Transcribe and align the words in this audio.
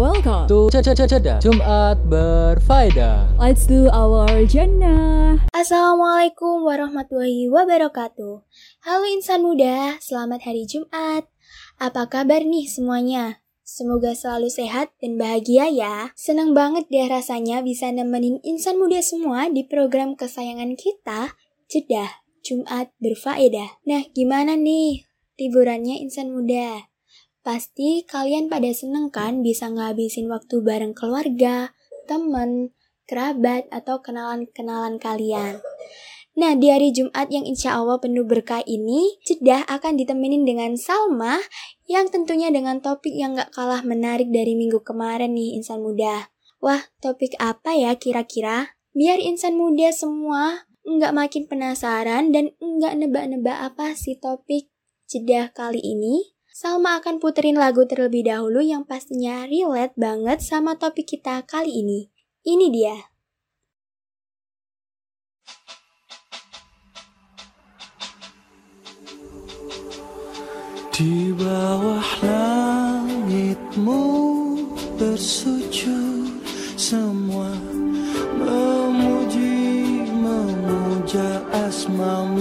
welcome 0.00 0.48
to 0.48 0.72
Ceda 0.72 1.44
Jumat 1.44 2.00
Berfaedah. 2.08 3.36
Let's 3.36 3.68
do 3.68 3.92
our 3.92 4.48
jannah. 4.48 5.36
Assalamualaikum 5.52 6.64
warahmatullahi 6.64 7.52
wabarakatuh. 7.52 8.40
Halo 8.80 9.04
insan 9.12 9.44
muda, 9.44 10.00
selamat 10.00 10.48
hari 10.48 10.64
Jumat. 10.64 11.28
Apa 11.76 12.08
kabar 12.08 12.40
nih 12.40 12.64
semuanya? 12.64 13.44
Semoga 13.60 14.16
selalu 14.16 14.48
sehat 14.48 14.96
dan 15.04 15.20
bahagia 15.20 15.68
ya. 15.68 16.16
Senang 16.16 16.56
banget 16.56 16.88
deh 16.88 17.04
rasanya 17.04 17.60
bisa 17.60 17.92
nemenin 17.92 18.40
insan 18.40 18.80
muda 18.80 19.04
semua 19.04 19.52
di 19.52 19.68
program 19.68 20.16
kesayangan 20.16 20.80
kita, 20.80 21.36
Cedah 21.68 22.24
Jumat 22.40 22.88
Berfaedah. 23.04 23.84
Nah, 23.84 24.08
gimana 24.16 24.56
nih 24.56 25.04
liburannya 25.36 26.00
insan 26.00 26.32
muda? 26.32 26.89
Pasti 27.40 28.04
kalian 28.04 28.52
pada 28.52 28.68
seneng 28.76 29.08
kan 29.08 29.40
bisa 29.40 29.72
ngabisin 29.72 30.28
waktu 30.28 30.60
bareng 30.60 30.92
keluarga, 30.92 31.72
temen, 32.04 32.76
kerabat, 33.08 33.64
atau 33.72 34.04
kenalan-kenalan 34.04 35.00
kalian. 35.00 35.64
Nah, 36.36 36.54
di 36.54 36.70
hari 36.70 36.94
Jumat 36.94 37.26
yang 37.32 37.42
insya 37.42 37.74
Allah 37.80 37.98
penuh 37.98 38.22
berkah 38.22 38.62
ini, 38.62 39.18
Cedah 39.26 39.66
akan 39.66 39.98
ditemenin 39.98 40.46
dengan 40.46 40.76
Salma 40.78 41.40
yang 41.90 42.06
tentunya 42.12 42.52
dengan 42.54 42.78
topik 42.78 43.10
yang 43.10 43.34
gak 43.34 43.50
kalah 43.50 43.82
menarik 43.82 44.30
dari 44.30 44.54
minggu 44.54 44.80
kemarin 44.86 45.34
nih 45.34 45.58
insan 45.58 45.82
muda. 45.82 46.30
Wah, 46.60 46.86
topik 47.02 47.34
apa 47.40 47.72
ya 47.74 47.96
kira-kira? 47.96 48.76
Biar 48.92 49.16
insan 49.16 49.56
muda 49.56 49.88
semua 49.90 50.70
nggak 50.80 51.12
makin 51.12 51.44
penasaran 51.44 52.32
dan 52.32 52.56
nggak 52.58 52.94
nebak-nebak 53.00 53.56
apa 53.56 53.92
sih 53.94 54.16
topik 54.16 54.72
Cedah 55.10 55.50
kali 55.50 55.82
ini, 55.82 56.38
Salma 56.60 57.00
akan 57.00 57.24
puterin 57.24 57.56
lagu 57.56 57.88
terlebih 57.88 58.28
dahulu 58.28 58.60
yang 58.60 58.84
pastinya 58.84 59.48
relate 59.48 59.96
banget 59.96 60.44
sama 60.44 60.76
topik 60.76 61.08
kita 61.08 61.40
kali 61.48 61.72
ini. 61.80 62.12
Ini 62.44 62.68
dia. 62.68 62.96
Di 70.92 71.32
bawah 71.32 72.08
langitmu 72.28 74.04
bersujud 75.00 76.44
semua 76.76 77.56
memuji 78.36 79.64
memuja 80.12 81.40
asmamu 81.56 82.39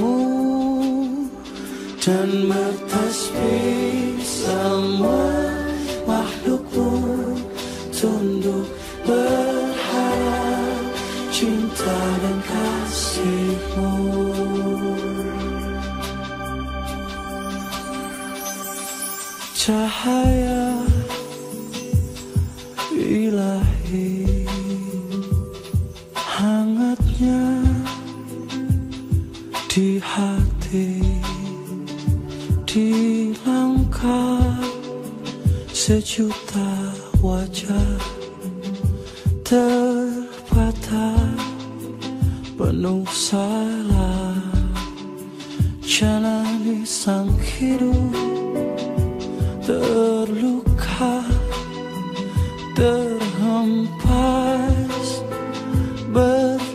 Chân 2.10 2.50
mưa 2.50 2.72
thất 2.90 3.12
bí 3.34 4.24
xa 4.24 4.70
mưa 5.00 5.29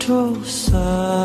berdosa 0.05 0.77
di 0.77 1.24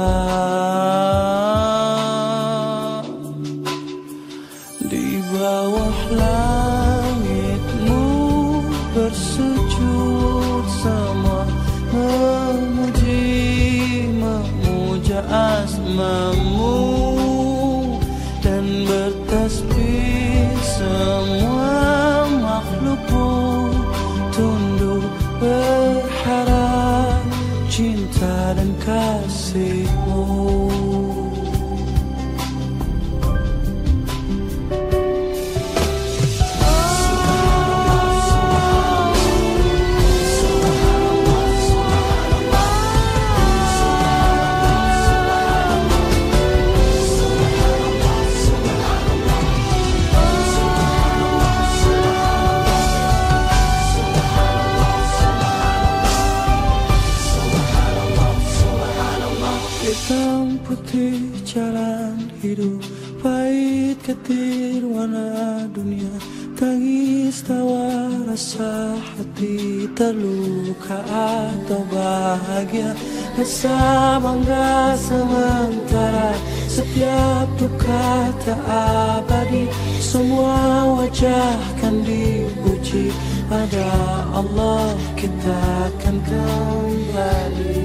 rasa 68.30 68.94
hati 69.18 69.90
Terluka 69.98 71.02
atau 71.02 71.82
bahagia. 71.90 72.94
Rasa 73.34 74.22
bangga 74.22 74.94
sementara 74.94 76.38
Setiap 76.70 77.50
duka 77.58 78.30
tak 78.46 78.62
abadi. 78.70 79.66
Semua 79.98 80.86
wajah 81.02 81.58
kan 81.82 82.06
dipuji 82.06 83.10
Pada 83.50 83.90
Allah 84.30 84.94
kita 85.18 85.58
akan 85.90 86.16
kembali. 86.22 87.82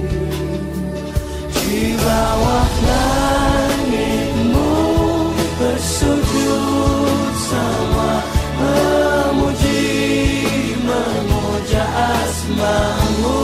Di 1.57 1.97
bawah 1.99 2.69
langitmu 2.85 4.73
bersujud 5.57 7.33
semua 7.35 8.21
memuji 8.61 9.54
memuja 11.75 11.87
asmamu 12.23 13.43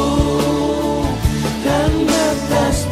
dan 1.67 1.91
bertasbih 2.07 2.90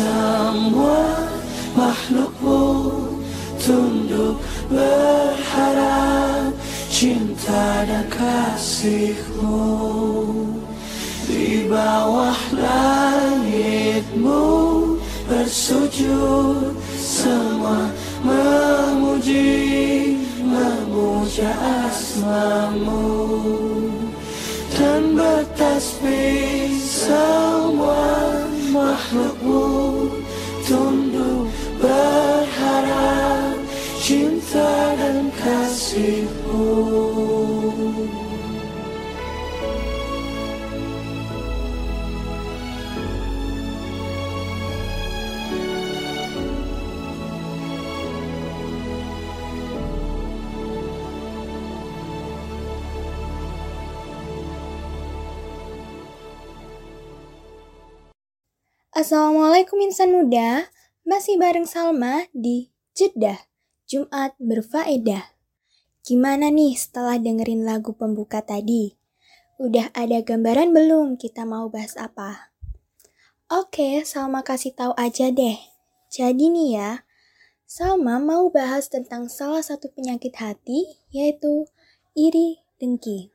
semua 0.00 1.28
makhlukmu 1.76 2.64
tunduk 3.60 4.40
berharap 4.72 6.56
cinta 6.88 7.84
dan 7.84 8.08
kasihmu. 8.08 9.68
Di 11.28 11.68
bawah 11.68 12.40
langitmu 12.56 14.42
bersujud 15.28 16.74
semua 16.96 17.92
memuji 18.24 19.70
wajah 21.30 21.86
asmamu. 21.86 23.06
Dan 24.74 25.14
bertasbih 25.14 26.74
semua 26.82 28.42
makhlukmu 28.74 29.69
Assalamualaikum 58.90 59.78
insan 59.86 60.10
muda, 60.10 60.66
masih 61.06 61.38
bareng 61.38 61.64
Salma 61.64 62.26
di 62.34 62.74
Jeddah, 62.92 63.38
Jumat 63.86 64.34
berfaedah. 64.42 65.39
Gimana 66.06 66.48
nih 66.48 66.76
setelah 66.76 67.20
dengerin 67.20 67.64
lagu 67.64 67.96
pembuka 67.96 68.40
tadi? 68.40 68.96
Udah 69.60 69.92
ada 69.92 70.24
gambaran 70.24 70.72
belum 70.72 71.20
kita 71.20 71.44
mau 71.44 71.68
bahas 71.68 71.98
apa? 72.00 72.52
Oke, 73.50 74.04
Salma 74.06 74.40
kasih 74.40 74.72
tahu 74.72 74.96
aja 74.96 75.28
deh. 75.28 75.58
Jadi 76.08 76.48
nih 76.50 76.68
ya, 76.80 76.90
Salma 77.66 78.16
mau 78.18 78.48
bahas 78.48 78.88
tentang 78.88 79.28
salah 79.30 79.60
satu 79.60 79.90
penyakit 79.92 80.34
hati, 80.38 81.00
yaitu 81.12 81.68
iri 82.16 82.62
dengki. 82.80 83.34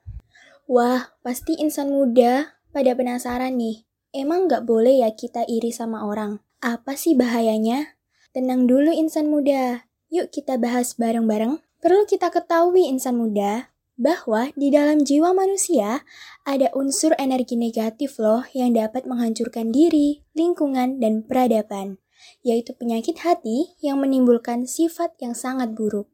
Wah, 0.65 1.13
pasti 1.21 1.55
insan 1.61 1.93
muda 1.93 2.57
pada 2.73 2.91
penasaran 2.97 3.55
nih, 3.55 3.85
Emang 4.15 4.47
nggak 4.47 4.63
boleh 4.63 5.03
ya 5.03 5.11
kita 5.11 5.43
iri 5.43 5.75
sama 5.75 6.07
orang? 6.07 6.39
Apa 6.63 6.95
sih 6.95 7.19
bahayanya? 7.19 7.99
Tenang 8.31 8.63
dulu 8.63 8.87
insan 8.95 9.27
muda. 9.27 9.91
Yuk 10.07 10.31
kita 10.31 10.55
bahas 10.55 10.95
bareng-bareng. 10.95 11.59
Perlu 11.85 12.09
kita 12.09 12.33
ketahui 12.33 12.89
insan 12.89 13.21
muda, 13.21 13.69
bahwa 13.93 14.49
di 14.57 14.73
dalam 14.73 15.05
jiwa 15.05 15.37
manusia 15.37 16.01
ada 16.41 16.73
unsur 16.73 17.13
energi 17.21 17.53
negatif 17.53 18.17
loh 18.17 18.41
yang 18.57 18.73
dapat 18.73 19.05
menghancurkan 19.05 19.69
diri, 19.69 20.25
lingkungan, 20.33 20.97
dan 20.97 21.21
peradaban, 21.21 22.01
yaitu 22.41 22.73
penyakit 22.73 23.21
hati 23.21 23.77
yang 23.85 24.01
menimbulkan 24.01 24.65
sifat 24.65 25.13
yang 25.21 25.37
sangat 25.37 25.77
buruk. 25.77 26.09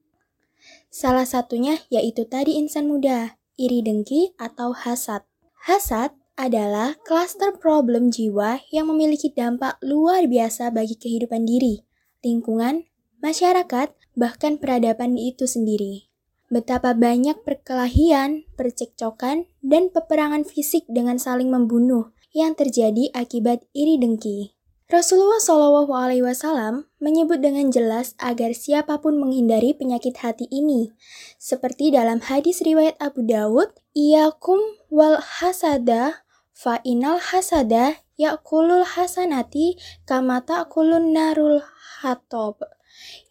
Salah 0.92 1.24
satunya 1.24 1.80
yaitu 1.88 2.28
tadi 2.28 2.60
insan 2.60 2.92
muda, 2.92 3.40
iri 3.56 3.80
dengki 3.80 4.36
atau 4.36 4.76
hasad. 4.76 5.24
Hasad 5.56 6.12
adalah 6.36 7.00
klaster 7.08 7.56
problem 7.56 8.12
jiwa 8.12 8.60
yang 8.76 8.92
memiliki 8.92 9.32
dampak 9.32 9.80
luar 9.80 10.28
biasa 10.28 10.68
bagi 10.76 11.00
kehidupan 11.00 11.48
diri, 11.48 11.88
lingkungan, 12.28 12.92
masyarakat, 13.24 14.01
bahkan 14.16 14.60
peradaban 14.60 15.16
itu 15.16 15.48
sendiri. 15.48 16.12
Betapa 16.52 16.92
banyak 16.92 17.48
perkelahian, 17.48 18.44
percekcokan, 18.60 19.48
dan 19.64 19.88
peperangan 19.88 20.44
fisik 20.44 20.84
dengan 20.92 21.16
saling 21.16 21.48
membunuh 21.48 22.12
yang 22.36 22.56
terjadi 22.56 23.08
akibat 23.16 23.64
iri 23.72 23.96
dengki. 23.96 24.52
Rasulullah 24.92 25.40
Wasallam 25.40 26.92
menyebut 27.00 27.40
dengan 27.40 27.72
jelas 27.72 28.12
agar 28.20 28.52
siapa 28.52 29.00
pun 29.00 29.16
menghindari 29.16 29.72
penyakit 29.72 30.20
hati 30.20 30.52
ini, 30.52 30.92
seperti 31.40 31.96
dalam 31.96 32.20
hadis 32.20 32.60
riwayat 32.60 33.00
Abu 33.00 33.24
Dawud, 33.24 33.72
"Iyakum 33.96 34.60
wal 34.92 35.24
hasada 35.24 36.28
fa 36.52 36.84
inal 36.84 37.24
hasada 37.24 38.04
yakulul 38.20 38.84
hasanati 38.84 39.80
kamata 40.04 40.68
kulun 40.68 41.16
narul 41.16 41.64
hatob." 42.04 42.60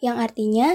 Yang 0.01 0.17
artinya, 0.31 0.69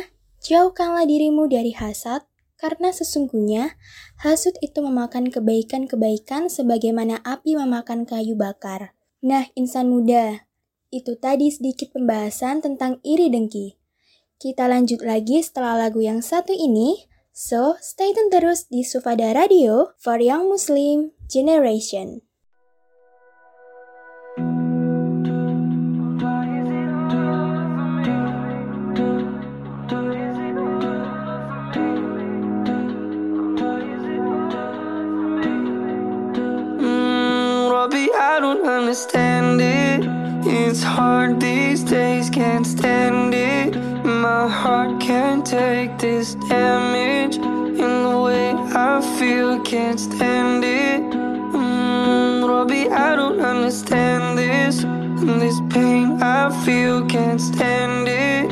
jauhkanlah 0.44 1.10
dirimu 1.10 1.50
dari 1.50 1.74
hasad, 1.74 2.26
karena 2.56 2.90
sesungguhnya 2.96 3.76
hasud 4.24 4.56
itu 4.64 4.80
memakan 4.80 5.28
kebaikan-kebaikan 5.30 6.48
sebagaimana 6.48 7.20
api 7.22 7.60
memakan 7.60 8.08
kayu 8.08 8.34
bakar. 8.34 8.96
Nah, 9.20 9.52
insan 9.58 9.92
muda, 9.92 10.48
itu 10.94 11.18
tadi 11.20 11.52
sedikit 11.52 11.92
pembahasan 11.92 12.64
tentang 12.64 13.04
iri 13.04 13.28
dengki. 13.28 13.76
Kita 14.40 14.68
lanjut 14.68 15.04
lagi 15.04 15.44
setelah 15.44 15.76
lagu 15.88 16.04
yang 16.04 16.20
satu 16.24 16.52
ini. 16.52 17.08
So, 17.36 17.76
stay 17.84 18.16
tune 18.16 18.32
terus 18.32 18.72
di 18.72 18.88
Sufada 18.88 19.36
Radio 19.36 19.92
for 20.00 20.24
Young 20.24 20.48
Muslim 20.48 21.12
Generation. 21.28 22.24
Understand 38.96 39.60
it. 39.60 40.08
It's 40.48 40.82
hard 40.82 41.42
these 41.42 41.84
days, 41.84 42.30
can't 42.30 42.66
stand 42.66 43.34
it. 43.34 43.76
My 44.06 44.48
heart 44.48 45.02
can't 45.02 45.46
take 45.46 45.98
this 46.00 46.36
damage. 46.48 47.36
In 47.36 47.94
the 48.08 48.22
way 48.24 48.54
I 48.54 49.02
feel, 49.20 49.60
can't 49.64 50.00
stand 50.00 50.64
it. 50.64 51.02
Mm, 51.54 52.48
Robbie, 52.48 52.90
I 52.90 53.18
don't 53.18 53.42
understand 53.42 54.38
this. 54.38 54.84
This 55.42 55.60
pain 55.74 56.24
I 56.24 56.50
feel, 56.64 57.06
can't 57.06 57.42
stand 57.42 58.08
it. 58.08 58.48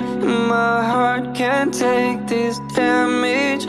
My 0.50 0.84
heart 0.84 1.34
can't 1.34 1.74
take 1.74 2.28
this 2.28 2.60
damage. 2.76 3.64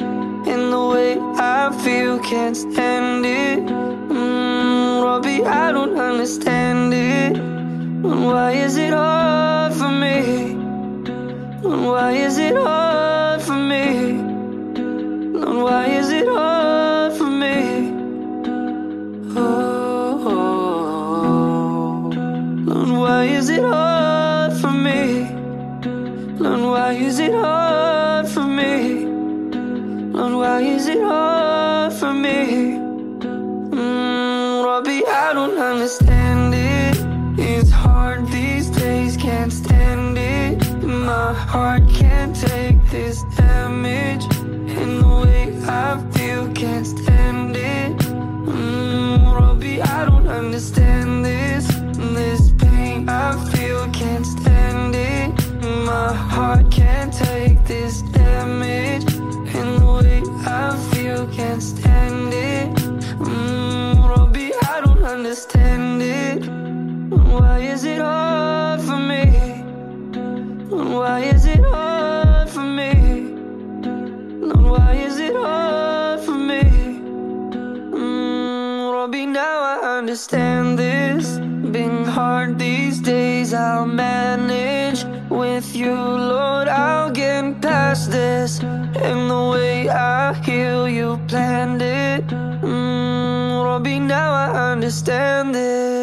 In 0.52 0.70
the 0.70 0.84
way 0.92 1.18
I 1.38 1.70
feel, 1.84 2.18
can't 2.18 2.56
stand 2.56 3.24
it. 3.24 4.03
Mm, 5.22 5.46
I 5.46 5.70
don't 5.70 5.96
understand 5.96 6.92
it. 6.92 7.38
Why 8.02 8.50
is 8.52 8.76
it 8.76 8.92
hard 8.92 9.72
for 9.74 9.88
me? 9.88 10.54
Why 11.62 12.12
is 12.12 12.38
it 12.38 12.56
hard 12.56 13.40
for 13.42 13.56
me? 13.56 14.18
Why 15.62 15.86
is 15.86 16.03
heart 41.54 41.88
can't 41.88 42.34
take 42.34 42.80
this 42.90 43.22
damage. 43.36 44.24
And 44.80 44.92
the 45.02 45.12
way 45.22 45.44
I 45.84 46.02
feel, 46.12 46.52
can't 46.52 46.84
stand 46.84 47.56
it. 47.56 47.96
Mm, 48.58 49.22
Robbie, 49.38 49.80
I 49.80 50.04
don't 50.04 50.26
understand 50.26 51.24
this. 51.24 51.64
This 52.18 52.50
pain 52.62 53.08
I 53.08 53.30
feel, 53.52 53.88
can't 54.00 54.26
stand 54.26 54.96
it. 54.96 55.30
My 55.90 56.12
heart 56.32 56.72
can't 56.72 57.12
take 57.12 57.64
this 57.64 58.02
damage. 58.18 59.06
And 59.58 59.70
the 59.80 59.90
way 59.98 60.22
I 60.60 60.76
feel, 60.90 61.22
can't 61.38 61.62
stand 61.62 62.34
it. 62.34 62.74
Mm, 63.30 64.08
Robbie, 64.10 64.52
I 64.72 64.80
don't 64.84 65.04
understand 65.04 66.02
it. 66.02 66.40
Why 67.32 67.60
is 67.60 67.84
it 67.84 68.00
hard 68.00 68.23
understand 80.14 80.78
this. 80.78 81.38
Being 81.72 82.04
hard 82.04 82.56
these 82.56 83.00
days, 83.00 83.52
I'll 83.52 83.84
manage. 83.84 85.02
With 85.28 85.74
you, 85.74 85.92
Lord, 85.92 86.68
I'll 86.68 87.10
get 87.10 87.60
past 87.60 88.12
this. 88.12 88.60
And 88.60 89.28
the 89.28 89.50
way 89.52 89.88
I 89.88 90.32
heal, 90.34 90.88
you 90.88 91.18
planned 91.26 91.82
it. 91.82 92.24
Mm, 92.28 93.64
Robbie, 93.64 93.98
now 93.98 94.30
I 94.32 94.70
understand 94.70 95.52
this. 95.52 95.93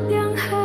Gelap 0.00 0.12
yang 0.16 0.59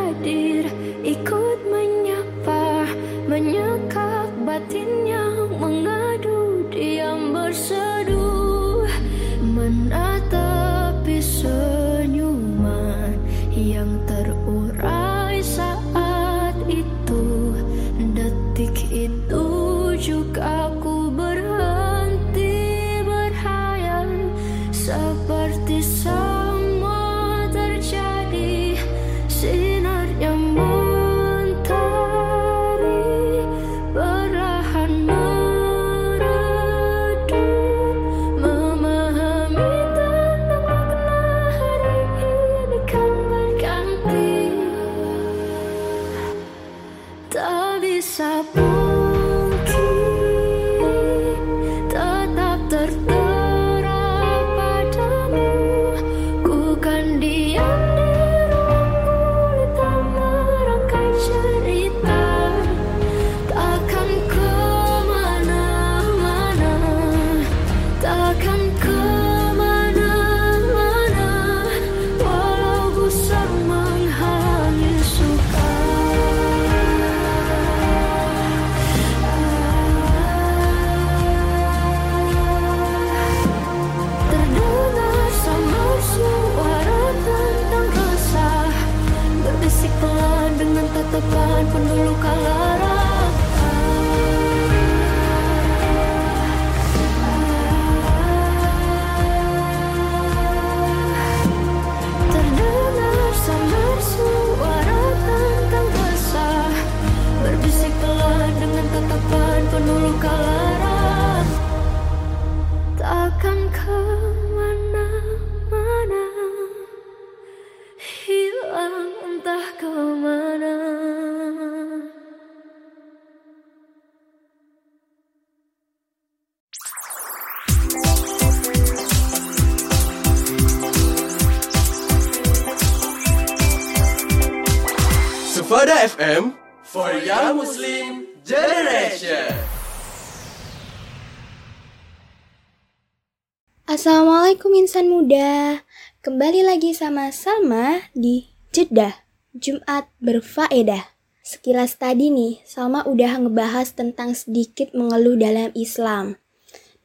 Assalamualaikum 143.95 144.75
insan 144.75 145.07
muda. 145.07 145.79
Kembali 146.19 146.67
lagi 146.67 146.91
sama 146.91 147.31
Salma 147.31 148.03
di 148.11 148.43
Jeddah, 148.75 149.23
Jumat 149.55 150.11
berfaedah. 150.19 151.15
Sekilas 151.39 151.95
tadi 151.95 152.27
nih, 152.27 152.59
Salma 152.67 153.07
udah 153.07 153.39
ngebahas 153.39 153.95
tentang 153.95 154.35
sedikit 154.35 154.91
mengeluh 154.91 155.39
dalam 155.39 155.71
Islam. 155.79 156.35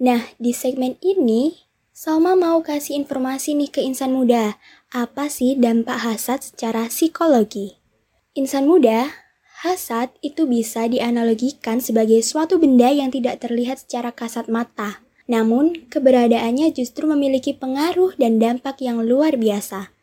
Nah, 0.03 0.35
di 0.43 0.51
segmen 0.51 0.99
ini, 0.99 1.63
Salma 1.95 2.35
mau 2.35 2.59
kasih 2.59 2.99
informasi 2.99 3.55
nih 3.55 3.71
ke 3.71 3.87
insan 3.87 4.11
muda. 4.11 4.59
Apa 4.91 5.31
sih 5.31 5.55
dampak 5.55 6.03
hasad 6.03 6.43
secara 6.43 6.91
psikologi? 6.91 7.79
Insan 8.35 8.67
muda, 8.67 9.15
hasad 9.63 10.11
itu 10.27 10.43
bisa 10.43 10.91
dianalogikan 10.91 11.79
sebagai 11.79 12.19
suatu 12.27 12.59
benda 12.59 12.91
yang 12.91 13.15
tidak 13.15 13.39
terlihat 13.47 13.79
secara 13.79 14.11
kasat 14.11 14.51
mata. 14.51 15.07
Namun, 15.31 15.87
keberadaannya 15.87 16.75
justru 16.75 17.07
memiliki 17.07 17.55
pengaruh 17.55 18.19
dan 18.19 18.43
dampak 18.43 18.83
yang 18.83 18.99
luar 18.99 19.39
biasa, 19.39 19.95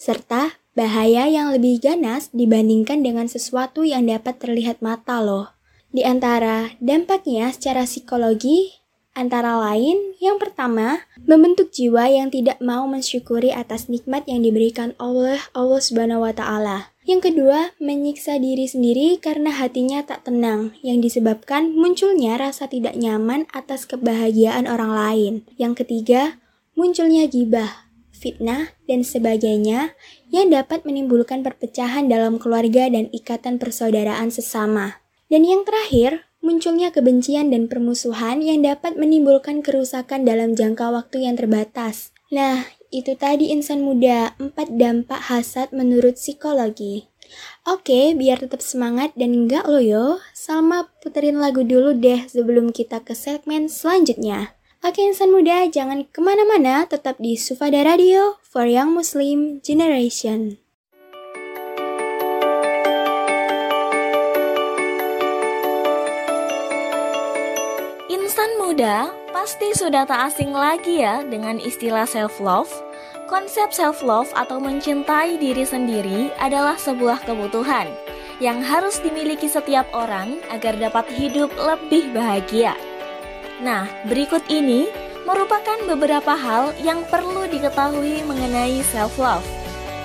serta 0.00 0.56
bahaya 0.72 1.28
yang 1.28 1.52
lebih 1.52 1.84
ganas 1.84 2.32
dibandingkan 2.32 3.04
dengan 3.04 3.28
sesuatu 3.28 3.84
yang 3.84 4.08
dapat 4.08 4.40
terlihat 4.40 4.80
mata 4.80 5.20
loh. 5.20 5.52
Di 5.92 6.00
antara 6.00 6.72
dampaknya 6.80 7.52
secara 7.52 7.84
psikologi, 7.84 8.79
antara 9.20 9.60
lain 9.60 10.16
yang 10.16 10.40
pertama, 10.40 11.04
membentuk 11.20 11.68
jiwa 11.68 12.08
yang 12.08 12.32
tidak 12.32 12.56
mau 12.64 12.88
mensyukuri 12.88 13.52
atas 13.52 13.92
nikmat 13.92 14.24
yang 14.24 14.40
diberikan 14.40 14.96
Allah 14.96 15.36
Allah 15.52 15.80
Subhanahu 15.84 16.24
wa 16.24 16.32
taala. 16.32 16.88
Yang 17.04 17.28
kedua, 17.32 17.76
menyiksa 17.76 18.40
diri 18.40 18.64
sendiri 18.64 19.20
karena 19.20 19.52
hatinya 19.52 20.00
tak 20.00 20.24
tenang, 20.24 20.72
yang 20.80 21.04
disebabkan 21.04 21.76
munculnya 21.76 22.40
rasa 22.40 22.64
tidak 22.64 22.96
nyaman 22.96 23.44
atas 23.52 23.84
kebahagiaan 23.84 24.64
orang 24.64 24.92
lain. 24.96 25.34
Yang 25.60 25.84
ketiga, 25.84 26.40
munculnya 26.72 27.28
gibah, 27.28 27.90
fitnah, 28.14 28.72
dan 28.86 29.04
sebagainya 29.04 29.92
yang 30.32 30.54
dapat 30.54 30.86
menimbulkan 30.88 31.44
perpecahan 31.44 32.06
dalam 32.08 32.40
keluarga 32.40 32.86
dan 32.88 33.12
ikatan 33.12 33.60
persaudaraan 33.60 34.32
sesama. 34.32 35.02
Dan 35.26 35.42
yang 35.42 35.66
terakhir, 35.66 36.29
munculnya 36.40 36.92
kebencian 36.92 37.52
dan 37.52 37.68
permusuhan 37.68 38.44
yang 38.44 38.60
dapat 38.64 38.96
menimbulkan 38.96 39.64
kerusakan 39.64 40.28
dalam 40.28 40.56
jangka 40.56 40.92
waktu 40.92 41.24
yang 41.28 41.36
terbatas. 41.40 42.12
Nah, 42.28 42.68
itu 42.90 43.14
tadi 43.16 43.54
insan 43.54 43.86
muda, 43.86 44.34
empat 44.36 44.74
dampak 44.74 45.30
hasad 45.30 45.70
menurut 45.70 46.18
psikologi. 46.18 47.10
Oke, 47.64 48.16
biar 48.18 48.42
tetap 48.42 48.58
semangat 48.58 49.14
dan 49.14 49.46
enggak 49.46 49.64
loyo, 49.70 50.18
Salma 50.34 50.90
puterin 51.00 51.38
lagu 51.38 51.62
dulu 51.62 51.94
deh 51.94 52.26
sebelum 52.26 52.74
kita 52.74 53.02
ke 53.06 53.14
segmen 53.14 53.70
selanjutnya. 53.70 54.58
Oke 54.80 55.04
insan 55.04 55.28
muda, 55.28 55.68
jangan 55.68 56.08
ke 56.08 56.24
mana-mana, 56.24 56.88
tetap 56.88 57.20
di 57.20 57.36
Sufada 57.36 57.84
Radio 57.84 58.40
for 58.40 58.64
Young 58.64 58.96
Muslim 58.96 59.60
Generation. 59.60 60.59
Muda 68.80 69.12
pasti 69.36 69.76
sudah 69.76 70.08
tak 70.08 70.32
asing 70.32 70.56
lagi 70.56 71.04
ya 71.04 71.20
dengan 71.20 71.60
istilah 71.60 72.08
self-love. 72.08 72.72
Konsep 73.28 73.76
self-love 73.76 74.32
atau 74.32 74.56
mencintai 74.56 75.36
diri 75.36 75.68
sendiri 75.68 76.32
adalah 76.40 76.80
sebuah 76.80 77.20
kebutuhan 77.28 77.92
yang 78.40 78.64
harus 78.64 78.96
dimiliki 79.04 79.52
setiap 79.52 79.84
orang 79.92 80.40
agar 80.48 80.80
dapat 80.80 81.12
hidup 81.12 81.52
lebih 81.60 82.08
bahagia. 82.16 82.72
Nah, 83.60 83.84
berikut 84.08 84.48
ini 84.48 84.88
merupakan 85.28 85.76
beberapa 85.84 86.32
hal 86.32 86.72
yang 86.80 87.04
perlu 87.12 87.52
diketahui 87.52 88.24
mengenai 88.24 88.80
self-love. 88.80 89.44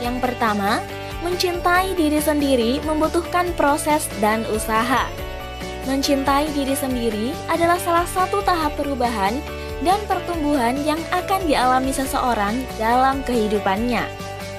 Yang 0.03 0.19
pertama, 0.19 0.83
mencintai 1.23 1.95
diri 1.95 2.19
sendiri 2.19 2.83
membutuhkan 2.83 3.55
proses 3.55 4.03
dan 4.19 4.43
usaha. 4.51 5.07
Mencintai 5.85 6.49
diri 6.57 6.73
sendiri 6.73 7.29
adalah 7.45 7.77
salah 7.77 8.09
satu 8.09 8.41
tahap 8.41 8.73
perubahan 8.73 9.37
dan 9.85 10.01
pertumbuhan 10.09 10.73
yang 10.81 10.97
akan 11.13 11.45
dialami 11.45 11.93
seseorang 11.93 12.57
dalam 12.81 13.21
kehidupannya. 13.21 14.01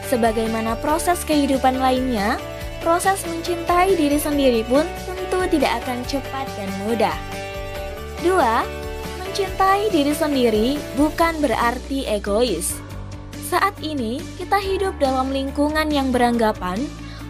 Sebagaimana 0.06 0.78
proses 0.78 1.26
kehidupan 1.26 1.83
lainnya, 1.83 2.38
proses 2.78 3.26
mencintai 3.26 3.99
diri 3.99 4.23
sendiri 4.23 4.62
pun 4.71 4.87
tentu 5.02 5.42
tidak 5.50 5.83
akan 5.83 5.99
cepat 6.06 6.47
dan 6.54 6.71
mudah. 6.87 7.18
2. 8.23 8.38
Mencintai 9.26 9.90
diri 9.90 10.14
sendiri 10.14 10.78
bukan 10.95 11.42
berarti 11.42 12.06
egois. 12.06 12.78
Saat 13.50 13.75
ini, 13.83 14.23
kita 14.38 14.62
hidup 14.62 14.95
dalam 15.02 15.35
lingkungan 15.35 15.90
yang 15.90 16.14
beranggapan 16.14 16.78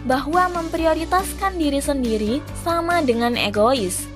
bahwa 0.07 0.47
memprioritaskan 0.55 1.59
diri 1.59 1.83
sendiri 1.83 2.33
sama 2.63 3.03
dengan 3.03 3.35
egois. 3.35 4.07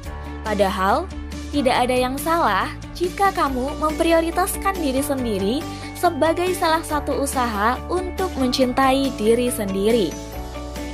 Padahal, 0.48 1.05
tidak 1.51 1.75
ada 1.86 1.95
yang 2.00 2.15
salah 2.15 2.71
jika 2.95 3.36
kamu 3.36 3.75
memprioritaskan 3.77 4.71
diri 4.79 5.03
sendiri 5.03 5.55
sebagai 6.00 6.50
salah 6.55 6.81
satu 6.81 7.19
usaha 7.19 7.75
untuk 7.91 8.31
mencintai 8.39 9.12
diri 9.19 9.51
sendiri. 9.51 10.10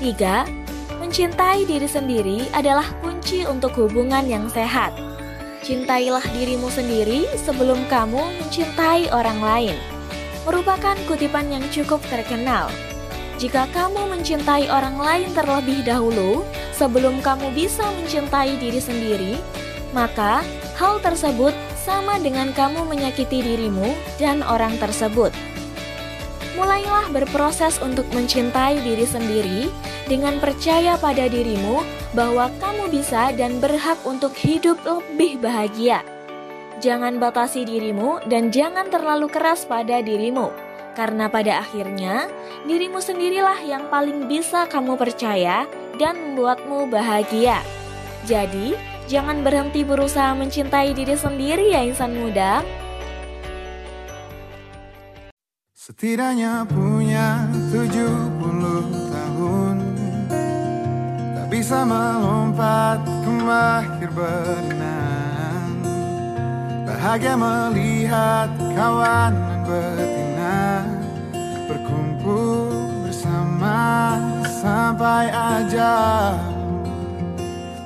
3. 0.01 0.97
Mencintai 0.97 1.63
diri 1.69 1.85
sendiri 1.87 2.49
adalah 2.51 2.89
kunci 2.99 3.45
untuk 3.45 3.77
hubungan 3.77 4.25
yang 4.25 4.49
sehat. 4.49 4.91
Cintailah 5.61 6.25
dirimu 6.33 6.73
sendiri 6.73 7.29
sebelum 7.37 7.85
kamu 7.85 8.19
mencintai 8.41 9.13
orang 9.13 9.39
lain. 9.39 9.77
Merupakan 10.43 10.97
kutipan 11.05 11.53
yang 11.53 11.63
cukup 11.69 12.01
terkenal 12.09 12.71
jika 13.37 13.69
kamu 13.69 14.09
mencintai 14.09 14.65
orang 14.65 14.97
lain 14.97 15.29
terlebih 15.37 15.85
dahulu 15.85 16.41
sebelum 16.73 17.21
kamu 17.21 17.53
bisa 17.53 17.85
mencintai 18.01 18.57
diri 18.57 18.81
sendiri, 18.81 19.33
maka 19.93 20.41
hal 20.73 20.97
tersebut 21.05 21.53
sama 21.77 22.17
dengan 22.17 22.49
kamu 22.57 22.89
menyakiti 22.89 23.45
dirimu 23.45 23.93
dan 24.17 24.41
orang 24.41 24.73
tersebut. 24.81 25.29
Mulailah 26.57 27.13
berproses 27.13 27.77
untuk 27.77 28.09
mencintai 28.09 28.81
diri 28.81 29.05
sendiri 29.05 29.69
dengan 30.09 30.41
percaya 30.41 30.97
pada 30.97 31.29
dirimu 31.29 31.85
bahwa 32.17 32.49
kamu 32.57 32.89
bisa 32.89 33.29
dan 33.37 33.61
berhak 33.61 34.01
untuk 34.01 34.33
hidup 34.33 34.81
lebih 34.81 35.37
bahagia. 35.37 36.01
Jangan 36.81 37.21
batasi 37.21 37.69
dirimu 37.69 38.17
dan 38.25 38.49
jangan 38.49 38.89
terlalu 38.89 39.29
keras 39.29 39.69
pada 39.69 40.01
dirimu 40.01 40.66
karena 40.97 41.29
pada 41.29 41.61
akhirnya, 41.61 42.25
dirimu 42.65 42.97
sendirilah 42.97 43.61
yang 43.61 43.85
paling 43.93 44.25
bisa 44.25 44.65
kamu 44.65 44.97
percaya 44.97 45.69
dan 46.01 46.17
membuatmu 46.17 46.89
bahagia. 46.89 47.61
Jadi, 48.25 48.73
jangan 49.05 49.45
berhenti 49.45 49.85
berusaha 49.85 50.33
mencintai 50.33 50.97
diri 50.97 51.13
sendiri 51.13 51.69
ya 51.69 51.85
insan 51.85 52.17
muda. 52.17 52.65
Setidaknya 55.87 56.67
punya 56.67 57.47
70 57.71 59.07
tahun 59.07 59.75
Tak 61.31 61.47
bisa 61.47 61.87
melompat 61.87 62.99
ke 63.07 63.31
mahir 63.31 64.11
berenang 64.11 65.79
Bahagia 66.83 67.39
melihat 67.39 68.51
kawan 68.75 69.31
betina 69.63 70.26
Berkumpul 71.67 73.07
bersama 73.07 74.15
sampai 74.47 75.31
aja. 75.31 75.95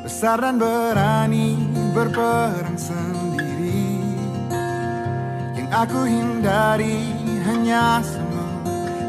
Besar 0.01 0.41
dan 0.41 0.61
berani 0.61 1.57
berperang 1.93 2.77
sendiri. 2.77 4.01
Yang 5.57 5.69
aku 5.73 5.99
hindari 6.05 7.09
hanya 7.45 8.05
semua 8.05 8.49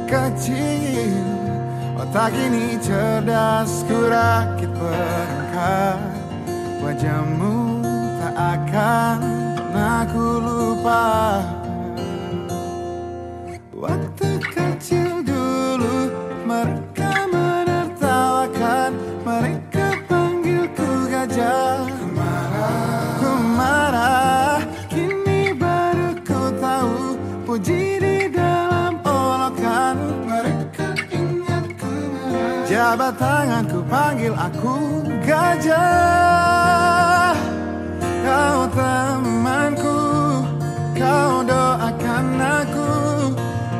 kecil. 0.08 1.12
Otak 2.02 2.34
ini 2.34 2.80
cerdas 2.82 3.86
ku 3.86 4.10
rakit 4.10 4.72
perangkat 4.74 6.02
Wajahmu 6.82 7.78
tak 8.18 8.34
akan 8.34 9.18
aku 9.70 10.26
lupa 10.42 11.06
Tanganku 33.62 33.86
panggil 33.86 34.34
aku 34.34 35.06
gajah. 35.22 35.70
Kau 38.26 38.66
temanku 38.74 40.02
Kau 40.98 41.46
doakan 41.46 42.42
aku. 42.42 42.90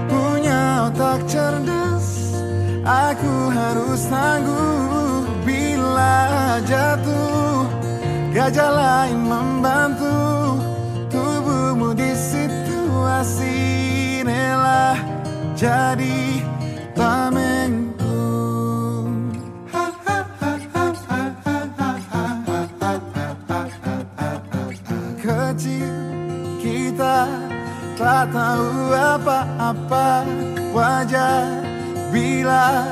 Punya 0.06 0.86
otak 0.86 1.26
cerdas 1.26 2.30
Aku 2.86 3.50
harus 3.50 4.06
tangguh. 4.06 5.26
Bila 5.42 6.62
jatuh 6.62 7.66
Gajah 8.30 8.70
lain 8.70 9.18
membantu. 9.26 10.62
Tubuhmu 11.10 11.90
di 11.90 12.14
situasi 12.14 13.58
inilah 14.22 14.94
Jadi 15.58 16.41
tahu 28.32 28.90
apa-apa 28.96 30.24
Wajar. 30.72 31.60
Bila 32.08 32.88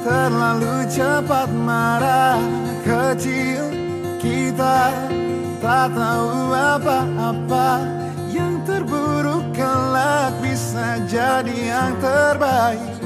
terlalu 0.00 0.88
cepat 0.88 1.52
marah 1.52 2.40
Kecil 2.88 3.68
kita 4.16 4.96
tak 5.60 5.92
tahu 5.92 6.56
apa-apa. 6.56 7.84
Yang 8.32 8.54
terburuk 8.64 9.44
kelak 9.52 10.32
bisa 10.40 11.04
jadi 11.04 11.56
yang 11.68 11.92
terbaik. 12.00 12.96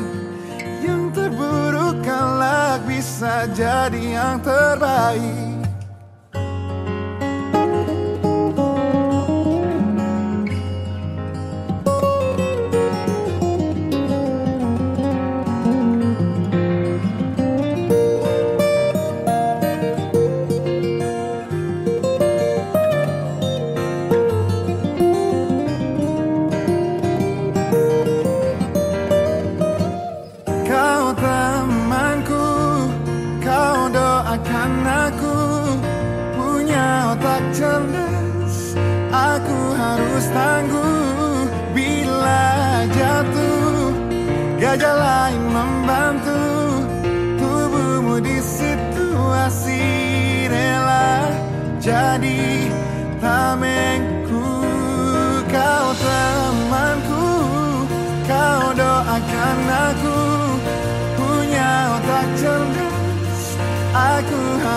Yang 0.86 1.02
terburuk 1.18 1.98
kelak 2.06 2.78
bisa 2.86 3.50
jadi 3.50 4.02
yang 4.22 4.38
terbaik 4.38 5.51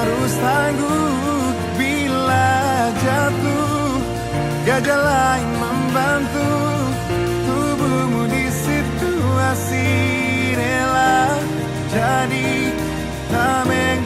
harus 0.06 0.34
tangguh 0.38 1.50
bila 1.82 2.94
jatuh. 2.94 3.98
Gajah 4.66 5.02
lain 5.02 5.50
membantu 5.58 6.54
Tubuhmu 7.46 8.30
di 8.30 8.46
situasi 8.54 9.90
rela. 10.54 11.34
Jadi 11.90 12.70
tameng 13.34 14.02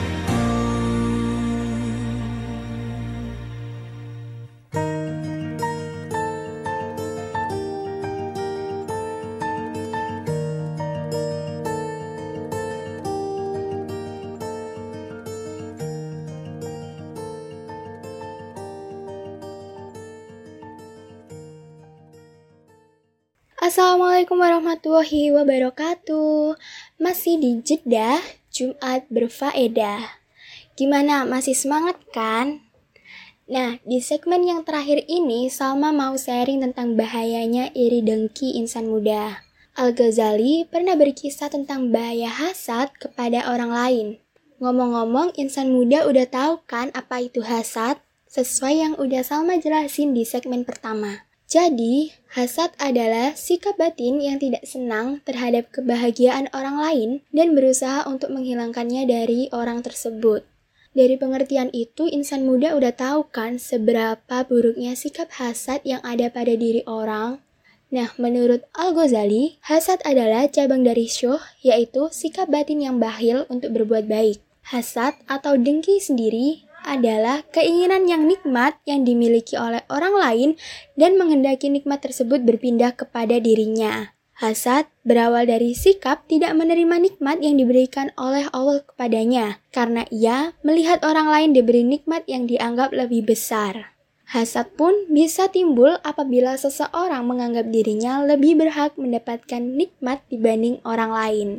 Assalamualaikum 23.70 24.42
warahmatullahi 24.42 25.30
wabarakatuh. 25.30 26.58
Masih 26.98 27.38
di 27.38 27.62
Jeddah, 27.62 28.18
Jumat 28.50 29.06
berfaedah. 29.14 30.10
Gimana, 30.74 31.22
masih 31.30 31.54
semangat 31.54 32.02
kan? 32.10 32.66
Nah, 33.46 33.78
di 33.86 34.02
segmen 34.02 34.42
yang 34.42 34.66
terakhir 34.66 35.06
ini, 35.06 35.54
Salma 35.54 35.94
mau 35.94 36.18
sharing 36.18 36.66
tentang 36.66 36.98
bahayanya 36.98 37.70
iri 37.78 38.02
dengki 38.02 38.58
insan 38.58 38.90
muda. 38.90 39.46
Al-Ghazali 39.78 40.66
pernah 40.66 40.98
berkisah 40.98 41.54
tentang 41.54 41.94
bahaya 41.94 42.34
hasad 42.34 42.90
kepada 42.98 43.54
orang 43.54 43.70
lain. 43.70 44.08
Ngomong-ngomong, 44.58 45.38
insan 45.38 45.70
muda 45.70 46.10
udah 46.10 46.26
tahu 46.26 46.66
kan 46.66 46.90
apa 46.98 47.22
itu 47.22 47.46
hasad? 47.46 48.02
Sesuai 48.34 48.82
yang 48.82 48.94
udah 48.98 49.22
Salma 49.22 49.62
jelasin 49.62 50.18
di 50.18 50.26
segmen 50.26 50.66
pertama. 50.66 51.29
Jadi, 51.50 52.14
hasad 52.38 52.78
adalah 52.78 53.34
sikap 53.34 53.74
batin 53.82 54.22
yang 54.22 54.38
tidak 54.38 54.70
senang 54.70 55.26
terhadap 55.26 55.74
kebahagiaan 55.74 56.46
orang 56.54 56.78
lain 56.78 57.10
dan 57.34 57.58
berusaha 57.58 58.06
untuk 58.06 58.30
menghilangkannya 58.30 59.10
dari 59.10 59.50
orang 59.50 59.82
tersebut. 59.82 60.46
Dari 60.94 61.18
pengertian 61.18 61.74
itu, 61.74 62.06
insan 62.06 62.46
muda 62.46 62.78
udah 62.78 62.94
tahu 62.94 63.34
kan 63.34 63.58
seberapa 63.58 64.46
buruknya 64.46 64.94
sikap 64.94 65.34
hasad 65.42 65.82
yang 65.90 66.06
ada 66.06 66.30
pada 66.30 66.54
diri 66.54 66.86
orang. 66.86 67.42
Nah, 67.90 68.14
menurut 68.22 68.70
Al-Ghazali, 68.78 69.58
hasad 69.66 70.06
adalah 70.06 70.46
cabang 70.54 70.86
dari 70.86 71.10
syuh, 71.10 71.42
yaitu 71.66 72.14
sikap 72.14 72.46
batin 72.54 72.86
yang 72.86 73.02
bahil 73.02 73.50
untuk 73.50 73.74
berbuat 73.74 74.06
baik. 74.06 74.38
Hasad 74.70 75.18
atau 75.26 75.58
dengki 75.58 75.98
sendiri 75.98 76.69
adalah 76.90 77.46
keinginan 77.54 78.10
yang 78.10 78.26
nikmat 78.26 78.82
yang 78.90 79.06
dimiliki 79.06 79.54
oleh 79.54 79.86
orang 79.94 80.18
lain 80.18 80.50
dan 80.98 81.22
menghendaki 81.22 81.70
nikmat 81.70 82.02
tersebut 82.02 82.42
berpindah 82.42 82.98
kepada 82.98 83.38
dirinya. 83.38 84.18
Hasad 84.40 84.88
berawal 85.04 85.52
dari 85.52 85.76
sikap 85.76 86.24
tidak 86.26 86.56
menerima 86.56 86.96
nikmat 86.96 87.44
yang 87.44 87.60
diberikan 87.60 88.10
oleh 88.16 88.48
Allah 88.56 88.80
kepadanya, 88.88 89.60
karena 89.76 90.08
ia 90.10 90.56
melihat 90.64 91.04
orang 91.04 91.28
lain 91.28 91.52
diberi 91.52 91.84
nikmat 91.84 92.24
yang 92.24 92.48
dianggap 92.48 92.96
lebih 92.96 93.28
besar. 93.28 94.00
Hasad 94.32 94.80
pun 94.80 94.96
bisa 95.12 95.52
timbul 95.52 96.00
apabila 96.08 96.56
seseorang 96.56 97.28
menganggap 97.28 97.68
dirinya 97.68 98.24
lebih 98.24 98.56
berhak 98.62 98.96
mendapatkan 98.96 99.60
nikmat 99.60 100.24
dibanding 100.32 100.80
orang 100.88 101.12
lain. 101.12 101.50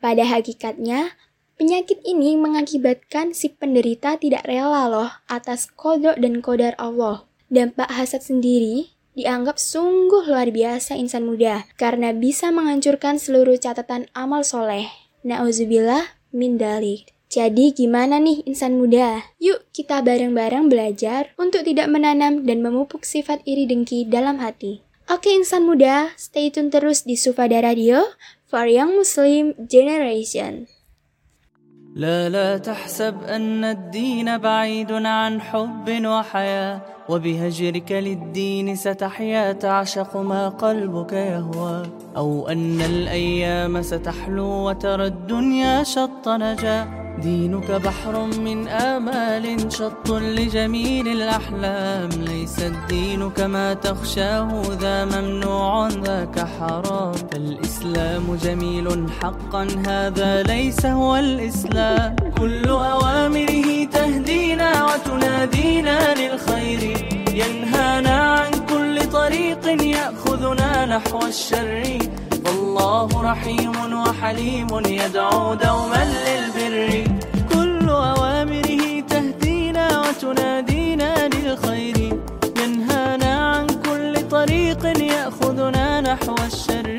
Pada 0.00 0.24
hakikatnya, 0.24 1.12
Penyakit 1.60 2.00
ini 2.08 2.40
mengakibatkan 2.40 3.36
si 3.36 3.52
penderita 3.52 4.16
tidak 4.16 4.48
rela 4.48 4.88
loh 4.88 5.12
atas 5.28 5.68
kodok 5.68 6.16
dan 6.16 6.40
kodar 6.40 6.72
Allah. 6.80 7.28
Dampak 7.52 7.92
hasad 7.92 8.24
sendiri 8.24 8.96
dianggap 9.12 9.60
sungguh 9.60 10.24
luar 10.24 10.48
biasa 10.56 10.96
insan 10.96 11.28
muda 11.28 11.68
karena 11.76 12.16
bisa 12.16 12.48
menghancurkan 12.48 13.20
seluruh 13.20 13.60
catatan 13.60 14.08
amal 14.16 14.40
soleh. 14.40 14.88
Nauzubillah 15.20 16.16
min 16.32 16.56
dalik. 16.56 17.12
Jadi 17.28 17.76
gimana 17.76 18.16
nih 18.16 18.40
insan 18.48 18.80
muda? 18.80 19.28
Yuk 19.36 19.68
kita 19.76 20.00
bareng-bareng 20.00 20.72
belajar 20.72 21.36
untuk 21.36 21.68
tidak 21.68 21.92
menanam 21.92 22.48
dan 22.48 22.64
memupuk 22.64 23.04
sifat 23.04 23.44
iri 23.44 23.68
dengki 23.68 24.08
dalam 24.08 24.40
hati. 24.40 24.80
Oke 25.12 25.28
insan 25.28 25.68
muda, 25.68 26.16
stay 26.16 26.48
tune 26.48 26.72
terus 26.72 27.04
di 27.04 27.20
Sufada 27.20 27.60
Radio 27.60 28.16
for 28.48 28.64
Young 28.64 28.96
Muslim 28.96 29.52
Generation. 29.68 30.79
لا 31.94 32.28
لا 32.28 32.58
تحسب 32.58 33.22
أن 33.22 33.64
الدين 33.64 34.38
بعيد 34.38 34.92
عن 34.92 35.40
حب 35.40 36.02
وحياة. 36.04 36.80
وبهجرك 37.10 37.92
للدين 37.92 38.76
ستحيا 38.76 39.52
تعشق 39.52 40.16
ما 40.16 40.48
قلبك 40.48 41.12
يهوى. 41.12 41.82
أو 42.16 42.48
أن 42.48 42.80
الأيام 42.80 43.82
ستحلو 43.82 44.68
وترى 44.68 45.06
الدنيا 45.06 45.82
شط 45.82 46.28
نجاه 46.28 46.86
دينك 47.18 47.70
بحر 47.70 48.24
من 48.24 48.68
آمال 48.68 49.72
شط 49.72 50.10
لجميل 50.10 51.08
الأحلام. 51.08 52.08
ليس 52.08 52.58
الدين 52.58 53.30
كما 53.30 53.74
تخشاه 53.74 54.62
ذا 54.80 55.04
ممنوع 55.04 55.88
ذاك 55.88 56.38
حرام. 56.38 57.12
فالإسلام 57.12 58.36
جميل 58.42 59.10
حقا 59.20 59.66
هذا 59.86 60.42
ليس 60.42 60.86
هو 60.86 61.16
الإسلام. 61.16 62.16
كل 62.38 62.68
أوامره 62.68 63.84
تهدينا 63.84 64.84
وتنادينا 64.84 66.14
للخير. 66.14 66.99
ينهانا 67.34 68.16
عن 68.38 68.50
كل 68.66 69.10
طريق 69.12 69.64
يأخذنا 69.82 70.86
نحو 70.86 71.18
الشر. 71.26 71.98
فالله 72.44 73.08
رحيم 73.22 73.76
وحليم 73.94 74.68
يدعو 74.86 75.54
دوما 75.54 76.02
للبر. 76.26 77.04
كل 77.52 77.88
أوامره 77.88 79.00
تهدينا 79.00 79.86
وتنادينا 80.00 81.28
للخير. 81.28 81.98
ينهانا 82.60 83.32
عن 83.54 83.66
كل 83.66 84.28
طريق 84.28 84.82
يأخذنا 85.02 86.00
نحو 86.00 86.34
الشر. 86.46 86.98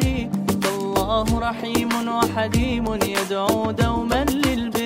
فالله 0.64 1.40
رحيم 1.40 1.92
وحليم 2.08 2.86
يدعو 2.94 3.72
دوما 3.72 4.26
للبر. 4.26 4.81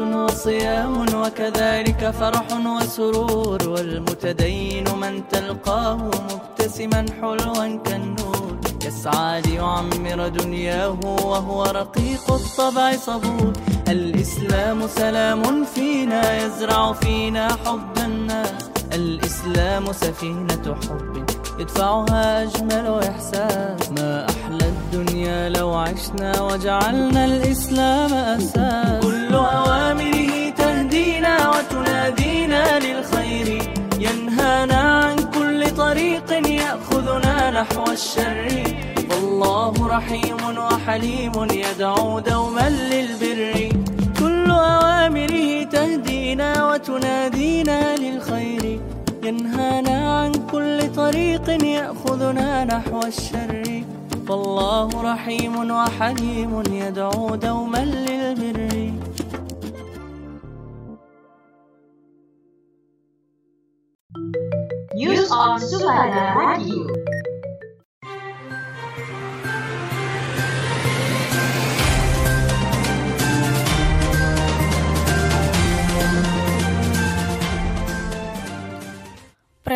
وصيام 0.00 1.06
وكذلك 1.14 2.10
فرح 2.10 2.46
وسرور 2.66 3.68
والمتدين 3.68 4.84
من 5.00 5.28
تلقاه 5.28 5.96
مبتسما 5.96 7.06
حلوا 7.20 7.78
كالنور. 7.84 8.56
يسعى 8.84 9.40
ليعمر 9.40 10.28
دنياه 10.28 10.98
وهو 11.04 11.62
رقيق 11.64 12.30
الطبع 12.30 12.96
صبور. 12.96 13.52
الإسلام 13.88 14.86
سلام 14.86 15.64
فينا 15.64 16.44
يزرع 16.44 16.92
فينا 16.92 17.48
حب 17.64 17.98
الناس. 17.98 18.70
الإسلام 18.92 19.92
سفينة 19.92 20.76
حب 20.88 21.25
يدفعها 21.58 22.42
أجمل 22.42 23.00
إحساس 23.08 23.90
ما 23.98 24.26
أحلى 24.30 24.66
الدنيا 24.68 25.48
لو 25.48 25.74
عشنا 25.74 26.40
وجعلنا 26.40 27.24
الإسلام 27.24 28.12
أساس. 28.14 29.02
كل 29.02 29.34
أوامره 29.34 30.50
تهدينا 30.56 31.50
وتنادينا 31.50 32.78
للخير. 32.78 33.48
ينهانا 34.00 34.80
عن 35.04 35.16
كل 35.16 35.70
طريق 35.70 36.32
يأخذنا 36.32 37.50
نحو 37.50 37.84
الشر. 37.92 38.48
والله 39.10 39.88
رحيم 39.88 40.42
وحليم 40.58 41.32
يدعو 41.50 42.20
دوما 42.20 42.68
للبر. 42.70 43.68
كل 44.18 44.50
أوامره 44.50 45.62
تهدينا 45.64 46.50
وتنادينا 46.68 47.96
للخير. 47.96 48.80
ينهانا 49.24 50.18
عن 50.20 50.32
كل 50.52 50.92
طريق 50.96 51.48
يأخذنا 51.64 52.64
نحو 52.64 53.00
الشر 53.00 53.84
فالله 54.28 54.88
رحيم 55.12 55.70
وحليم 55.70 56.62
يدعو 56.72 57.34
دوما 57.34 57.84
للبر 57.84 58.92
News 64.94 65.30
on 65.30 65.58
Sufada 65.60 66.34
Radio. 66.34 66.95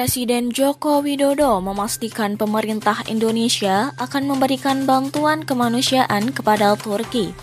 Presiden 0.00 0.48
Joko 0.48 1.04
Widodo 1.04 1.60
memastikan 1.60 2.40
pemerintah 2.40 3.04
Indonesia 3.04 3.92
akan 4.00 4.32
memberikan 4.32 4.88
bantuan 4.88 5.44
kemanusiaan 5.44 6.32
kepada 6.32 6.72
Turki. 6.72 7.36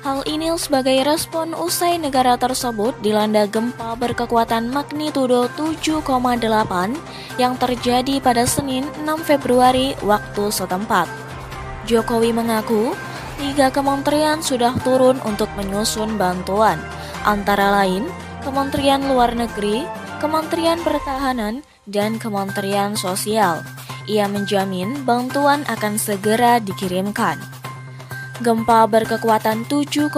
Hal 0.00 0.24
ini 0.24 0.48
sebagai 0.56 0.96
respon 1.04 1.52
usai 1.52 2.00
negara 2.00 2.40
tersebut 2.40 2.96
dilanda 3.04 3.44
gempa 3.44 4.00
berkekuatan 4.00 4.72
magnitudo 4.72 5.52
7,8 5.60 6.16
yang 7.36 7.52
terjadi 7.60 8.16
pada 8.24 8.48
Senin 8.48 8.88
6 9.04 9.28
Februari 9.28 9.92
waktu 10.08 10.48
setempat. 10.48 11.04
Jokowi 11.84 12.32
mengaku 12.32 12.96
tiga 13.36 13.68
kementerian 13.68 14.40
sudah 14.40 14.72
turun 14.80 15.20
untuk 15.28 15.52
menyusun 15.52 16.16
bantuan, 16.16 16.80
antara 17.28 17.84
lain 17.84 18.08
Kementerian 18.40 19.04
Luar 19.10 19.36
Negeri, 19.36 20.05
Kementerian 20.16 20.80
Pertahanan, 20.80 21.60
dan 21.84 22.16
Kementerian 22.16 22.96
Sosial. 22.96 23.60
Ia 24.08 24.24
menjamin 24.24 25.04
bantuan 25.04 25.60
akan 25.68 26.00
segera 26.00 26.56
dikirimkan. 26.56 27.36
Gempa 28.40 28.88
berkekuatan 28.88 29.68
7,8 29.68 30.16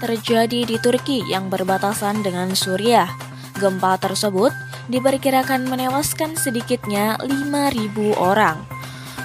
terjadi 0.00 0.60
di 0.64 0.76
Turki 0.80 1.20
yang 1.28 1.52
berbatasan 1.52 2.24
dengan 2.24 2.56
Suriah. 2.56 3.12
Gempa 3.60 4.00
tersebut 4.00 4.56
diperkirakan 4.88 5.68
menewaskan 5.68 6.32
sedikitnya 6.40 7.20
5.000 7.20 8.16
orang. 8.16 8.64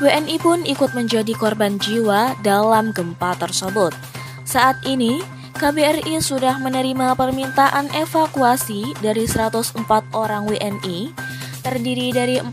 WNI 0.04 0.38
pun 0.44 0.64
ikut 0.68 0.92
menjadi 0.92 1.32
korban 1.40 1.80
jiwa 1.80 2.36
dalam 2.44 2.92
gempa 2.92 3.36
tersebut. 3.36 3.96
Saat 4.44 4.84
ini, 4.84 5.39
KBRI 5.60 6.24
sudah 6.24 6.56
menerima 6.56 7.20
permintaan 7.20 7.92
evakuasi 7.92 8.96
dari 9.04 9.28
104 9.28 9.76
orang 10.16 10.48
WNI, 10.48 11.12
terdiri 11.60 12.16
dari 12.16 12.40
40 12.40 12.48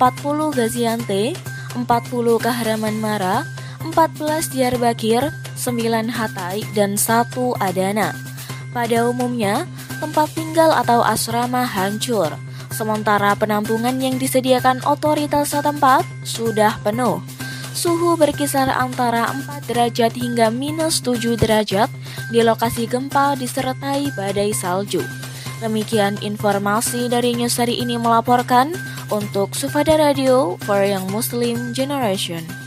Gaziantep, 0.50 1.38
40 1.78 1.86
Kahramanmara, 2.42 3.46
14 3.86 4.50
Diyarbakir, 4.50 5.22
9 5.54 6.10
Hatay, 6.10 6.66
dan 6.74 6.98
1 6.98 7.54
Adana. 7.62 8.10
Pada 8.74 9.06
umumnya, 9.06 9.70
tempat 10.02 10.26
tinggal 10.34 10.74
atau 10.74 11.06
asrama 11.06 11.62
hancur, 11.62 12.34
sementara 12.74 13.38
penampungan 13.38 14.02
yang 14.02 14.18
disediakan 14.18 14.82
otoritas 14.82 15.54
setempat 15.54 16.02
sudah 16.26 16.82
penuh. 16.82 17.35
Suhu 17.76 18.16
berkisar 18.16 18.72
antara 18.72 19.28
4 19.28 19.68
derajat 19.68 20.16
hingga 20.16 20.48
minus 20.48 21.04
7 21.04 21.36
derajat 21.36 21.92
di 22.32 22.40
lokasi 22.40 22.88
gempa 22.88 23.36
disertai 23.36 24.08
badai 24.16 24.56
salju. 24.56 25.04
Demikian 25.60 26.16
informasi 26.24 27.12
dari 27.12 27.36
Newsari 27.36 27.76
ini 27.76 28.00
melaporkan 28.00 28.72
untuk 29.12 29.52
Sufada 29.52 30.00
Radio 30.00 30.56
for 30.64 30.80
Young 30.80 31.12
Muslim 31.12 31.76
Generation. 31.76 32.65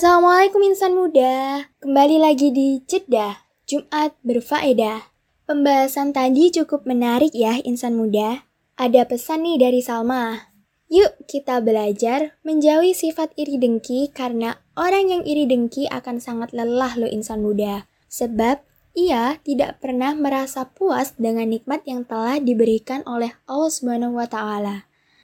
Assalamualaikum 0.00 0.64
insan 0.64 0.96
muda, 0.96 1.68
kembali 1.84 2.24
lagi 2.24 2.48
di 2.48 2.80
Jeddah, 2.88 3.36
Jumat 3.68 4.16
berfaedah. 4.24 5.12
Pembahasan 5.44 6.16
tadi 6.16 6.48
cukup 6.48 6.88
menarik 6.88 7.36
ya 7.36 7.60
insan 7.68 8.00
muda. 8.00 8.48
Ada 8.80 9.04
pesan 9.04 9.44
nih 9.44 9.60
dari 9.60 9.84
Salma. 9.84 10.56
Yuk 10.88 11.28
kita 11.28 11.60
belajar 11.60 12.32
menjauhi 12.48 12.96
sifat 12.96 13.36
iri 13.36 13.60
dengki 13.60 14.08
karena 14.08 14.64
orang 14.72 15.12
yang 15.12 15.22
iri 15.28 15.44
dengki 15.44 15.84
akan 15.92 16.16
sangat 16.16 16.56
lelah 16.56 16.96
loh 16.96 17.12
insan 17.12 17.44
muda. 17.44 17.84
Sebab 18.08 18.64
ia 18.96 19.36
tidak 19.44 19.84
pernah 19.84 20.16
merasa 20.16 20.64
puas 20.64 21.12
dengan 21.20 21.52
nikmat 21.52 21.84
yang 21.84 22.08
telah 22.08 22.40
diberikan 22.40 23.04
oleh 23.04 23.36
Allah 23.44 23.68
Subhanahu. 23.68 24.16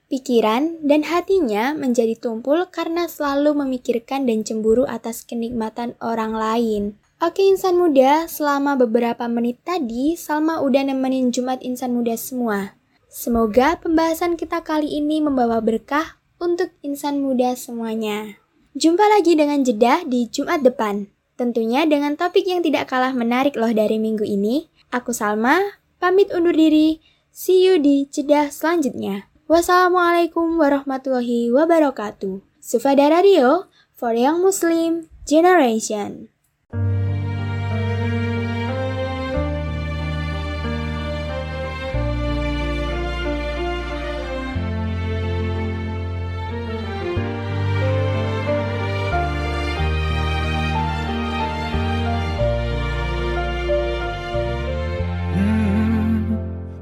Pikiran 0.07 0.87
dan 0.87 1.03
hatinya 1.03 1.75
menjadi 1.75 2.15
tumpul 2.15 2.63
karena 2.71 3.11
selalu 3.11 3.59
memikirkan 3.59 4.23
dan 4.23 4.47
cemburu 4.47 4.87
atas 4.87 5.27
kenikmatan 5.27 5.99
orang 5.99 6.31
lain. 6.31 6.83
Oke 7.19 7.43
insan 7.43 7.75
muda, 7.75 8.23
selama 8.31 8.79
beberapa 8.79 9.27
menit 9.27 9.59
tadi 9.67 10.15
Salma 10.15 10.63
udah 10.63 10.87
nemenin 10.87 11.35
Jumat 11.35 11.59
insan 11.59 11.91
muda 11.91 12.15
semua. 12.15 12.79
Semoga 13.11 13.75
pembahasan 13.83 14.39
kita 14.39 14.63
kali 14.63 14.95
ini 14.95 15.19
membawa 15.19 15.59
berkah 15.59 16.15
untuk 16.39 16.71
insan 16.79 17.19
muda 17.19 17.57
semuanya. 17.59 18.39
Jumpa 18.79 19.11
lagi 19.11 19.35
dengan 19.35 19.59
jeda 19.67 20.07
di 20.07 20.31
Jumat 20.31 20.63
depan. 20.63 21.11
Tentunya 21.35 21.83
dengan 21.83 22.15
topik 22.15 22.47
yang 22.47 22.63
tidak 22.63 22.87
kalah 22.87 23.11
menarik 23.11 23.59
loh 23.59 23.75
dari 23.75 23.99
minggu 23.99 24.23
ini. 24.23 24.71
Aku 24.87 25.11
Salma, 25.11 25.59
pamit 25.99 26.31
undur 26.31 26.55
diri. 26.55 27.03
See 27.33 27.67
you 27.67 27.75
di 27.75 28.07
jeda 28.07 28.47
selanjutnya. 28.47 29.27
Wassalamualaikum 29.47 30.59
warahmatullahi 30.59 31.47
wabarakatuh. 31.55 32.43
Sufada 32.59 33.07
Radio 33.07 33.71
for 33.95 34.11
Young 34.11 34.43
Muslim 34.43 35.07
Generation. 35.23 36.27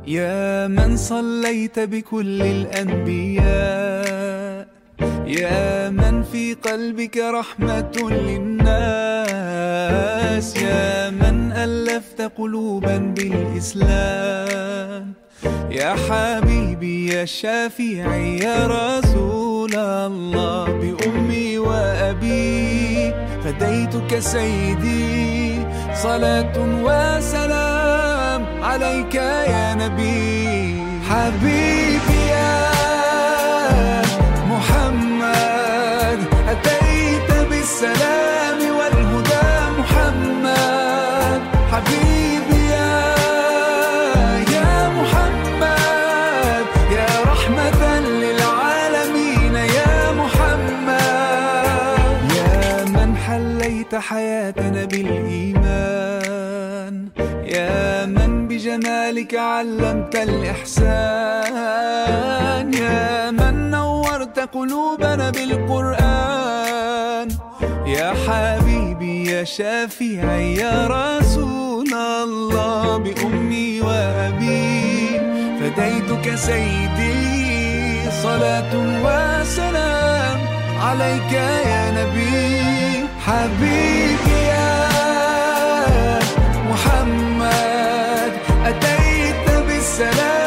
يا 0.07 0.67
من 0.67 0.97
صليت 0.97 1.79
بكل 1.79 2.41
الأنبياء 2.41 3.45
يا 5.25 5.89
من 5.89 6.23
في 6.23 6.53
قلبك 6.53 7.17
رحمة 7.17 8.09
للناس 8.11 8.75
يا 10.57 11.09
من 11.09 11.51
ألفت 11.51 12.21
قلوبا 12.37 12.97
بالإسلام. 13.17 14.25
يا 15.71 15.95
حبيبي 16.09 17.07
يا 17.13 17.25
شافعي 17.25 18.37
يا 18.37 18.67
رسول 18.67 19.75
الله 19.75 20.65
بأمي 20.65 21.57
وأبي 21.57 23.13
فديتك 23.43 24.19
سيدي 24.19 25.59
صلاة 25.93 26.53
وسلام. 26.83 28.04
عليك 28.75 29.15
يا 29.15 29.67
نبي. 29.73 30.83
حبيبي 31.09 32.19
يا 32.35 32.61
محمد 34.51 36.19
أتيت 36.51 37.29
بالسلام 37.49 38.59
والهدى 38.77 39.49
محمد. 39.79 41.41
حبيبي 41.71 42.59
يا 42.75 42.93
يا 44.55 44.71
محمد 44.99 46.65
يا 46.97 47.09
رحمة 47.31 47.81
للعالمين 47.99 49.55
يا 49.79 49.95
محمد. 50.21 50.99
يا 52.39 52.59
من 52.95 53.09
حليت 53.25 53.93
حياتنا 53.95 54.81
بالإيمان 54.91 56.35
يا 57.55 58.05
من 58.05 58.24
بجمالك 58.55 59.35
علمت 59.35 60.15
الإحسان. 60.15 60.83
يا 62.73 63.31
من 63.31 63.69
نورت 63.71 64.39
قلوبنا 64.39 65.29
بالقرآن. 65.29 67.27
يا 67.85 68.13
حبيبي 68.23 69.31
يا 69.31 69.43
شافعي 69.43 70.55
يا 70.55 70.87
رسول 70.87 71.93
الله. 71.93 72.97
بأمي 72.97 73.81
وأبي 73.81 75.19
فديتك 75.59 76.35
سيدي. 76.35 78.09
صلاة 78.23 78.73
وسلام 79.05 80.39
عليك 80.79 81.31
يا 81.31 81.91
نبي 81.91 83.07
حبيبي. 83.25 84.34
mesele 89.97 90.44